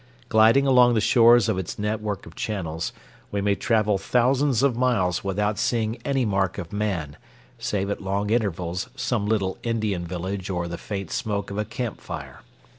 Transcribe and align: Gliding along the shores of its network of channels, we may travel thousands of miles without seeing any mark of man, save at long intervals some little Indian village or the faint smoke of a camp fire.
Gliding 0.29 0.65
along 0.65 0.95
the 0.95 0.99
shores 0.99 1.47
of 1.47 1.59
its 1.59 1.77
network 1.77 2.25
of 2.25 2.33
channels, 2.33 2.91
we 3.29 3.39
may 3.39 3.53
travel 3.53 3.99
thousands 3.99 4.63
of 4.63 4.75
miles 4.75 5.23
without 5.23 5.59
seeing 5.59 5.97
any 5.97 6.25
mark 6.25 6.57
of 6.57 6.73
man, 6.73 7.17
save 7.59 7.87
at 7.91 8.01
long 8.01 8.31
intervals 8.31 8.89
some 8.95 9.27
little 9.27 9.59
Indian 9.61 10.03
village 10.07 10.49
or 10.49 10.67
the 10.67 10.79
faint 10.79 11.11
smoke 11.11 11.51
of 11.51 11.59
a 11.59 11.65
camp 11.65 12.01
fire. 12.01 12.41